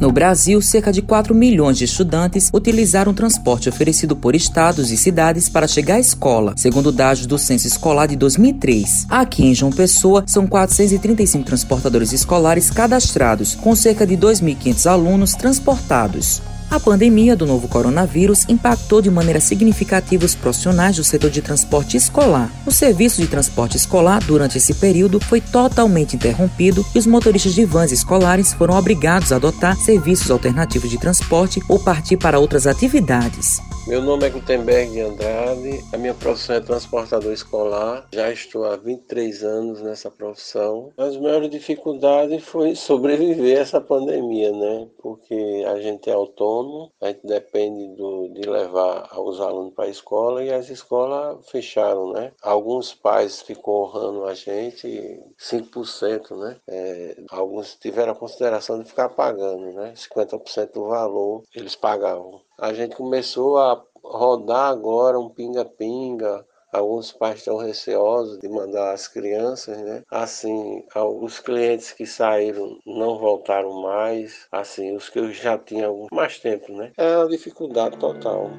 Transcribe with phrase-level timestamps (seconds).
[0.00, 4.96] No Brasil, cerca de 4 milhões de estudantes utilizaram o transporte oferecido por estados e
[4.96, 9.04] cidades para chegar à escola, segundo dados do Censo Escolar de 2003.
[9.10, 16.40] Aqui em João Pessoa, são 435 transportadores escolares cadastrados, com cerca de 2.500 alunos transportados.
[16.70, 21.96] A pandemia do novo coronavírus impactou de maneira significativa os profissionais do setor de transporte
[21.96, 22.48] escolar.
[22.64, 27.64] O serviço de transporte escolar, durante esse período, foi totalmente interrompido e os motoristas de
[27.64, 33.60] vans escolares foram obrigados a adotar serviços alternativos de transporte ou partir para outras atividades.
[33.86, 38.06] Meu nome é Gutenberg Andrade, a minha profissão é transportador escolar.
[38.12, 40.92] Já estou há 23 anos nessa profissão.
[40.98, 44.86] As maiores dificuldades foi sobreviver a essa pandemia, né?
[44.98, 49.90] Porque a gente é autônomo, a gente depende do, de levar os alunos para a
[49.90, 52.32] escola e as escolas fecharam, né?
[52.42, 56.56] Alguns pais ficou honrando a gente 5%, né?
[56.68, 59.94] É, alguns tiveram a consideração de ficar pagando, né?
[59.96, 66.44] 50% do valor eles pagavam a gente começou a rodar agora um pinga-pinga.
[66.72, 70.04] Alguns pais estão receosos de mandar as crianças, né?
[70.08, 74.46] Assim, os clientes que saíram não voltaram mais.
[74.52, 76.92] Assim, os que eu já tinha mais tempo, né?
[76.96, 78.50] É uma dificuldade total.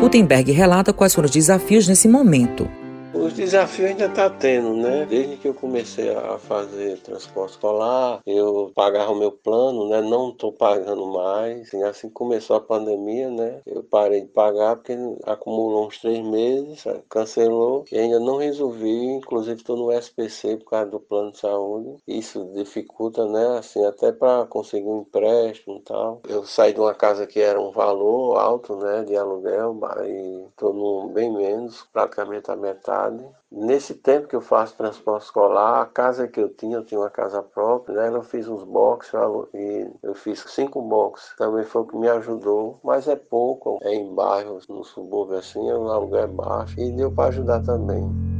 [0.00, 2.66] Gutenberg relata quais foram os desafios nesse momento.
[3.28, 5.04] Os desafios ainda tá tendo, né?
[5.04, 10.00] Desde que eu comecei a fazer transporte escolar, eu pagava o meu plano, né?
[10.00, 11.70] Não tô pagando mais.
[11.74, 13.60] E assim que começou a pandemia, né?
[13.66, 19.04] Eu parei de pagar porque acumulou uns três meses, cancelou e ainda não resolvi.
[19.04, 21.96] Inclusive estou no SPC por causa do plano de saúde.
[22.08, 23.58] Isso dificulta, né?
[23.58, 26.22] Assim, até para conseguir um empréstimo e tal.
[26.26, 29.04] Eu saí de uma casa que era um valor alto, né?
[29.04, 33.17] De aluguel, e estou bem menos, praticamente a metade
[33.50, 37.10] Nesse tempo que eu faço transporte escolar, a casa que eu tinha, eu tinha uma
[37.10, 38.16] casa própria, né?
[38.16, 39.12] eu fiz uns boxes
[39.54, 41.34] e eu fiz cinco boxes.
[41.36, 45.60] Também foi o que me ajudou, mas é pouco, é em bairros, no subúrbio assim,
[45.60, 48.37] o aluguel é baixo e deu para ajudar também.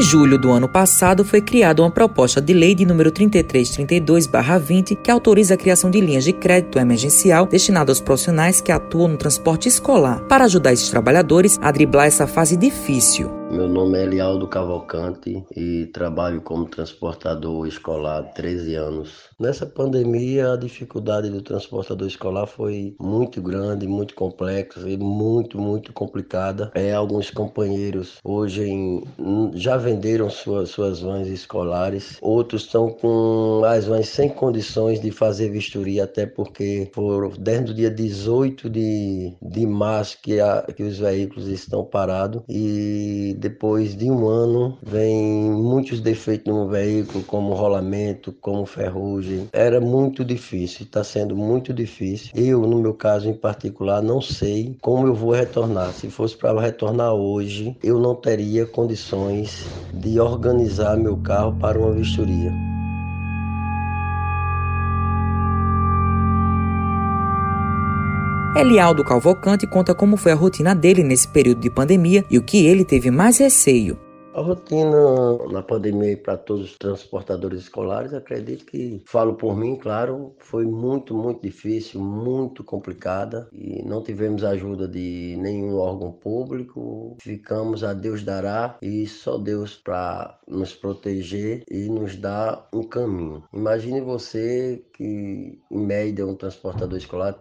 [0.00, 5.10] Em julho do ano passado, foi criada uma proposta de lei de número 3332-20 que
[5.10, 9.68] autoriza a criação de linhas de crédito emergencial destinadas aos profissionais que atuam no transporte
[9.68, 13.39] escolar, para ajudar esses trabalhadores a driblar essa fase difícil.
[13.60, 19.28] Meu nome é Elialdo Cavalcante e trabalho como transportador escolar há 13 anos.
[19.38, 25.92] Nessa pandemia, a dificuldade do transportador escolar foi muito grande, muito complexa e muito, muito
[25.92, 26.72] complicada.
[26.74, 29.04] É, alguns companheiros hoje em,
[29.52, 35.50] já venderam suas, suas vans escolares, outros estão com as vans sem condições de fazer
[35.50, 40.98] vistoria, até porque foram desde o dia 18 de, de março que, a, que os
[40.98, 43.49] veículos estão parados e depois
[43.96, 49.48] de um ano, vem muitos defeitos no veículo, como rolamento, como ferrugem.
[49.52, 52.30] Era muito difícil, está sendo muito difícil.
[52.34, 55.92] Eu, no meu caso em particular, não sei como eu vou retornar.
[55.92, 61.92] Se fosse para retornar hoje, eu não teria condições de organizar meu carro para uma
[61.92, 62.69] vistoria.
[68.56, 72.66] Elialdo Calvocante conta como foi a rotina dele nesse período de pandemia e o que
[72.66, 73.96] ele teve mais receio.
[74.34, 80.34] A rotina na pandemia para todos os transportadores escolares, acredito que, falo por mim, claro,
[80.38, 87.16] foi muito, muito difícil, muito complicada e não tivemos ajuda de nenhum órgão público.
[87.20, 93.42] Ficamos a Deus dará e só Deus para nos proteger e nos dar um caminho.
[93.52, 97.32] Imagine você que, em média, um transportador escolar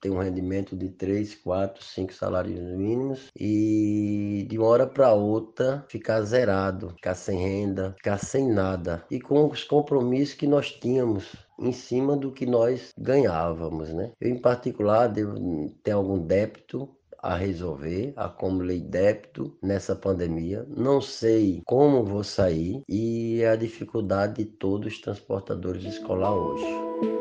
[0.00, 5.84] tem um rendimento de 3, 4, 5 salários mínimos e de uma hora para outra
[5.88, 11.34] ficar zerado, ficar sem renda, ficar sem nada e com os compromissos que nós tínhamos
[11.58, 14.12] em cima do que nós ganhávamos, né?
[14.20, 15.34] Eu em particular devo
[15.82, 16.88] ter algum débito
[17.22, 24.46] a resolver, acumulei débito nessa pandemia, não sei como vou sair e a dificuldade de
[24.46, 27.19] todos os transportadores escolar hoje.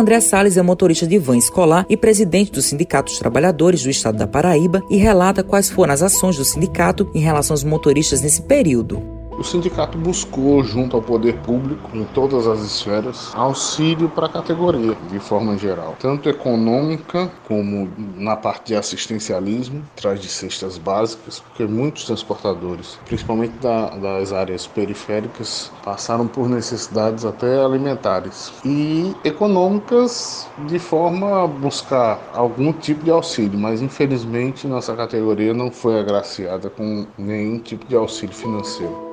[0.00, 4.16] André Salles é motorista de van escolar e presidente do Sindicato dos Trabalhadores do Estado
[4.16, 8.40] da Paraíba e relata quais foram as ações do sindicato em relação aos motoristas nesse
[8.40, 9.09] período.
[9.40, 14.94] O sindicato buscou, junto ao poder público, em todas as esferas, auxílio para a categoria,
[15.10, 21.64] de forma geral, tanto econômica como na parte de assistencialismo, atrás de cestas básicas, porque
[21.64, 30.78] muitos transportadores, principalmente da, das áreas periféricas, passaram por necessidades até alimentares e econômicas de
[30.78, 37.06] forma a buscar algum tipo de auxílio, mas infelizmente nossa categoria não foi agraciada com
[37.16, 39.09] nenhum tipo de auxílio financeiro.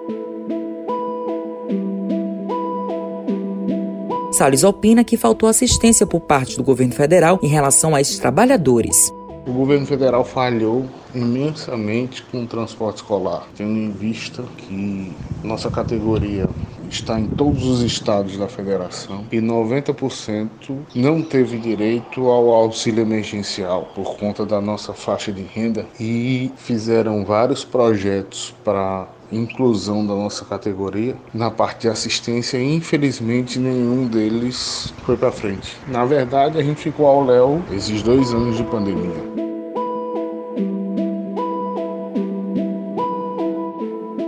[4.38, 9.12] Salles opina que faltou assistência por parte do governo federal em relação a esses trabalhadores.
[9.48, 10.86] O governo federal falhou
[11.16, 15.12] imensamente com o transporte escolar, tendo em vista que
[15.44, 16.48] nossa categoria
[16.88, 20.50] está em todos os estados da federação e 90%
[20.94, 27.26] não teve direito ao auxílio emergencial por conta da nossa faixa de renda e fizeram
[27.26, 35.18] vários projetos para inclusão da nossa categoria na parte de assistência infelizmente nenhum deles foi
[35.18, 35.78] para frente.
[35.88, 39.47] Na verdade, a gente ficou ao léu esses dois anos de pandemia.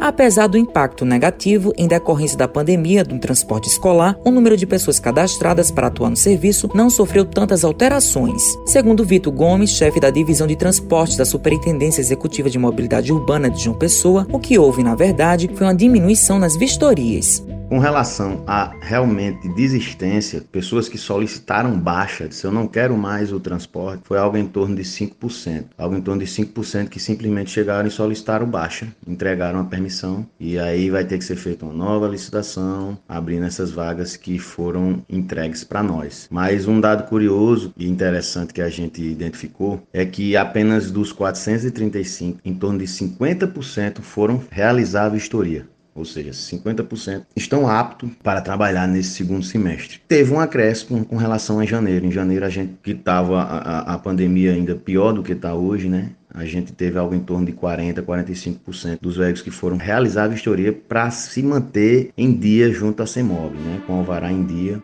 [0.09, 4.99] Apesar do impacto negativo em decorrência da pandemia do transporte escolar, o número de pessoas
[4.99, 8.41] cadastradas para atuar no serviço não sofreu tantas alterações.
[8.65, 13.63] Segundo Vitor Gomes, chefe da divisão de transportes da Superintendência Executiva de Mobilidade Urbana de
[13.63, 17.43] João Pessoa, o que houve, na verdade, foi uma diminuição nas vistorias.
[17.69, 23.39] Com relação a realmente desistência, pessoas que solicitaram baixa, se eu não quero mais o
[23.39, 25.65] transporte, foi algo em torno de 5%.
[25.77, 30.57] Algo em torno de 5% que simplesmente chegaram e solicitaram baixa, entregaram a permissão e
[30.57, 35.63] aí vai ter que ser feita uma nova licitação, abrindo essas vagas que foram entregues
[35.63, 36.27] para nós.
[36.31, 42.39] Mas um dado curioso e interessante que a gente identificou é que apenas dos 435,
[42.43, 48.87] em torno de 50% foram realizar a vistoria ou seja, 50% estão aptos para trabalhar
[48.87, 49.99] nesse segundo semestre.
[50.07, 52.05] Teve um acréscimo com relação a janeiro.
[52.05, 55.89] Em janeiro, a gente que estava a, a, pandemia ainda pior do que está hoje,
[55.89, 56.11] né?
[56.31, 60.27] A gente teve algo em torno de 40, 45% dos veículos que foram realizar a
[60.27, 63.81] vistoria para se manter em dia junto à CEMOB, né?
[63.85, 64.79] Com o alvará em dia.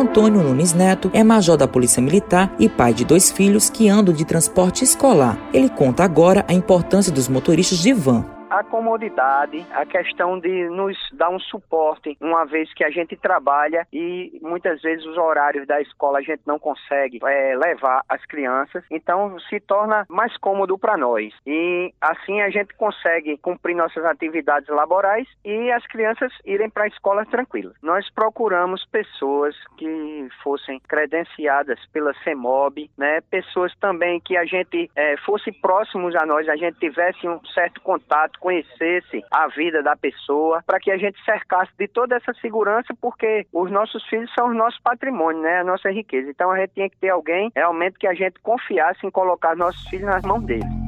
[0.00, 4.14] Antônio Nunes Neto é major da Polícia Militar e pai de dois filhos que andam
[4.14, 5.38] de transporte escolar.
[5.52, 10.96] Ele conta agora a importância dos motoristas de van a comodidade, a questão de nos
[11.12, 15.80] dar um suporte, uma vez que a gente trabalha e muitas vezes os horários da
[15.80, 20.96] escola a gente não consegue é, levar as crianças, então se torna mais cômodo para
[20.96, 21.32] nós.
[21.46, 26.88] E assim a gente consegue cumprir nossas atividades laborais e as crianças irem para a
[26.88, 27.76] escola tranquilas.
[27.80, 33.20] Nós procuramos pessoas que fossem credenciadas pela CEMOB, né?
[33.30, 37.80] pessoas também que a gente é, fosse próximos a nós, a gente tivesse um certo
[37.80, 42.94] contato conhecesse a vida da pessoa, para que a gente cercasse de toda essa segurança,
[43.00, 45.60] porque os nossos filhos são o nosso patrimônio, né?
[45.60, 46.30] A nossa riqueza.
[46.30, 49.86] Então a gente tinha que ter alguém realmente que a gente confiasse em colocar nossos
[49.88, 50.79] filhos nas mãos deles.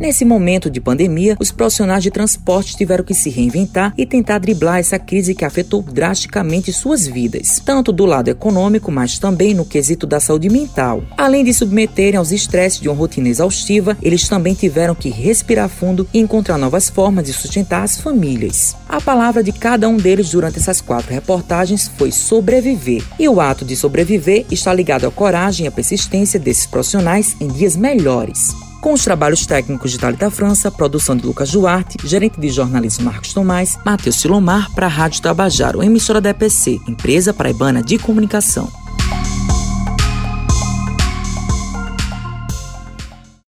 [0.00, 4.78] Nesse momento de pandemia, os profissionais de transporte tiveram que se reinventar e tentar driblar
[4.78, 10.06] essa crise que afetou drasticamente suas vidas, tanto do lado econômico, mas também no quesito
[10.06, 11.02] da saúde mental.
[11.16, 16.06] Além de submeterem aos estresses de uma rotina exaustiva, eles também tiveram que respirar fundo
[16.14, 18.76] e encontrar novas formas de sustentar as famílias.
[18.88, 23.64] A palavra de cada um deles durante essas quatro reportagens foi sobreviver, e o ato
[23.64, 28.92] de sobreviver está ligado à coragem e à persistência desses profissionais em dias melhores com
[28.92, 33.78] os trabalhos técnicos de Thalita França, produção de Lucas Duarte, gerente de jornalismo Marcos Tomás,
[33.84, 38.70] Matheus Silomar para a Rádio Tabajaro, emissora da EPC, Empresa Paraibana de Comunicação.